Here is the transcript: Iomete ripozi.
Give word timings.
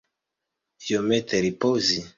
Iomete 0.87 1.35
ripozi. 1.45 1.99